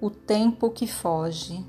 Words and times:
O 0.00 0.10
tempo 0.10 0.70
que 0.70 0.86
foge. 0.86 1.66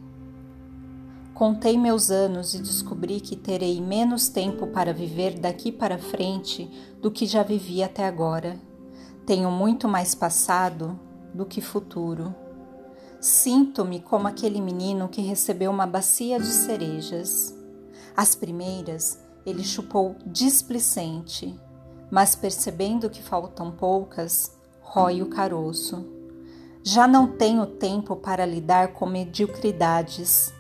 Contei 1.34 1.80
meus 1.80 2.12
anos 2.12 2.54
e 2.54 2.60
descobri 2.62 3.20
que 3.20 3.36
terei 3.36 3.82
menos 3.82 4.30
tempo 4.30 4.68
para 4.68 4.94
viver 4.94 5.40
daqui 5.40 5.72
para 5.72 5.98
frente 5.98 6.70
do 7.02 7.10
que 7.10 7.26
já 7.26 7.42
vivi 7.42 7.82
até 7.82 8.06
agora. 8.06 8.60
Tenho 9.26 9.50
muito 9.50 9.88
mais 9.88 10.14
passado 10.14 11.00
do 11.34 11.44
que 11.44 11.60
futuro. 11.60 12.36
Sinto-me 13.20 14.00
como 14.00 14.28
aquele 14.28 14.62
menino 14.62 15.10
que 15.10 15.22
recebeu 15.22 15.72
uma 15.72 15.88
bacia 15.88 16.40
de 16.40 16.46
cerejas. 16.46 17.58
As 18.16 18.36
primeiras 18.36 19.20
ele 19.44 19.64
chupou 19.64 20.16
displicente, 20.24 21.60
mas 22.12 22.36
percebendo 22.36 23.10
que 23.10 23.24
faltam 23.24 23.72
poucas, 23.72 24.56
rói 24.82 25.24
o 25.24 25.30
caroço. 25.30 26.19
Já 26.84 27.08
não 27.08 27.28
tenho 27.28 27.66
tempo 27.66 28.16
para 28.16 28.46
lidar 28.46 28.94
com 28.94 29.06
mediocridades. 29.06 30.54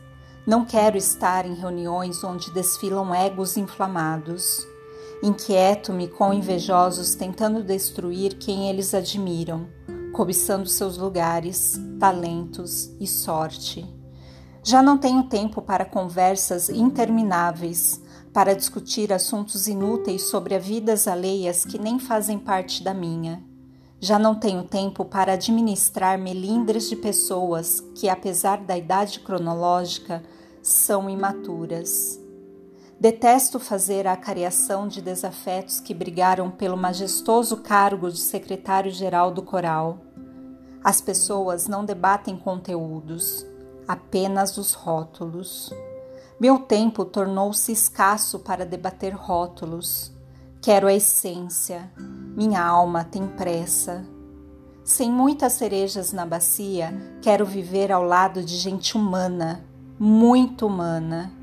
Não 0.45 0.65
quero 0.65 0.97
estar 0.97 1.45
em 1.45 1.53
reuniões 1.53 2.23
onde 2.23 2.51
desfilam 2.51 3.15
egos 3.15 3.55
inflamados. 3.55 4.67
Inquieto-me 5.23 6.07
com 6.07 6.33
invejosos 6.33 7.15
tentando 7.15 7.63
destruir 7.63 8.35
quem 8.35 8.69
eles 8.69 8.93
admiram, 8.93 9.67
cobiçando 10.13 10.67
seus 10.67 10.97
lugares, 10.97 11.79
talentos 11.99 12.91
e 12.99 13.07
sorte. 13.07 13.85
Já 14.63 14.81
não 14.81 14.97
tenho 14.97 15.23
tempo 15.23 15.61
para 15.61 15.85
conversas 15.85 16.69
intermináveis, 16.69 18.01
para 18.33 18.55
discutir 18.55 19.11
assuntos 19.11 19.67
inúteis 19.67 20.23
sobre 20.23 20.53
a 20.53 20.59
vidas 20.59 21.07
alheias 21.07 21.65
que 21.65 21.79
nem 21.79 21.97
fazem 21.97 22.37
parte 22.37 22.83
da 22.83 22.93
minha. 22.93 23.48
Já 24.01 24.17
não 24.17 24.33
tenho 24.33 24.63
tempo 24.63 25.03
para 25.03 25.33
administrar 25.33 26.17
melindres 26.17 26.89
de 26.89 26.95
pessoas 26.95 27.81
que, 27.95 28.07
apesar 28.07 28.59
da 28.59 28.77
idade 28.77 29.19
cronológica, 29.19 30.23
são 30.61 31.09
imaturas. 31.09 32.17
Detesto 32.97 33.59
fazer 33.59 34.07
a 34.07 34.13
acariação 34.13 34.87
de 34.87 35.01
desafetos 35.01 35.79
que 35.79 35.93
brigaram 35.93 36.49
pelo 36.49 36.77
majestoso 36.77 37.57
cargo 37.57 38.09
de 38.09 38.19
secretário-geral 38.19 39.31
do 39.31 39.41
coral. 39.41 39.99
As 40.83 41.01
pessoas 41.01 41.67
não 41.67 41.83
debatem 41.83 42.37
conteúdos, 42.37 43.45
apenas 43.85 44.57
os 44.57 44.73
rótulos. 44.73 45.73
Meu 46.39 46.59
tempo 46.59 47.03
tornou-se 47.03 47.71
escasso 47.71 48.39
para 48.39 48.65
debater 48.65 49.13
rótulos. 49.13 50.11
Quero 50.61 50.87
a 50.87 50.93
essência. 50.93 51.91
Minha 52.39 52.63
alma 52.63 53.03
tem 53.03 53.27
pressa. 53.27 54.05
Sem 54.81 55.11
muitas 55.11 55.51
cerejas 55.51 56.13
na 56.13 56.25
bacia, 56.25 56.97
quero 57.21 57.45
viver 57.45 57.91
ao 57.91 58.01
lado 58.01 58.41
de 58.41 58.55
gente 58.55 58.95
humana, 58.95 59.65
muito 59.99 60.65
humana, 60.65 61.33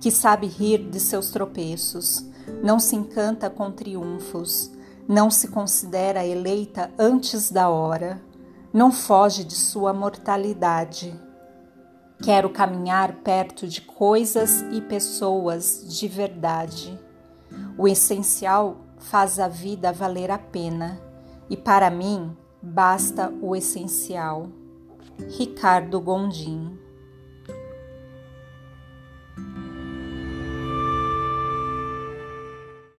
que 0.00 0.10
sabe 0.10 0.46
rir 0.46 0.78
de 0.88 0.98
seus 0.98 1.28
tropeços, 1.28 2.24
não 2.62 2.80
se 2.80 2.96
encanta 2.96 3.50
com 3.50 3.70
triunfos, 3.70 4.72
não 5.06 5.30
se 5.30 5.48
considera 5.48 6.24
eleita 6.24 6.90
antes 6.98 7.50
da 7.50 7.68
hora, 7.68 8.18
não 8.72 8.90
foge 8.90 9.44
de 9.44 9.54
sua 9.54 9.92
mortalidade. 9.92 11.14
Quero 12.22 12.48
caminhar 12.48 13.16
perto 13.16 13.68
de 13.68 13.82
coisas 13.82 14.64
e 14.72 14.80
pessoas 14.80 15.84
de 15.86 16.08
verdade 16.08 16.98
o 17.78 17.86
essencial 17.86 18.85
faz 18.98 19.38
a 19.38 19.48
vida 19.48 19.92
valer 19.92 20.30
a 20.30 20.38
pena, 20.38 21.00
e 21.48 21.56
para 21.56 21.90
mim 21.90 22.36
basta 22.62 23.32
o 23.40 23.54
essencial. 23.54 24.48
Ricardo 25.38 26.00
Gondim 26.00 26.78